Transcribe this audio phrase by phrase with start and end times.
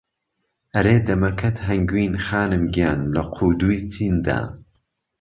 [0.73, 4.39] ئهرێ دهمهکهت ههنگوین خانم گیان له قودوی چیندا